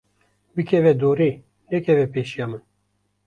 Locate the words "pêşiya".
2.13-2.47